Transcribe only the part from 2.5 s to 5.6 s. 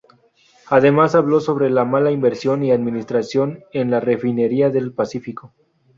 y administración en la Refinería del Pacífico.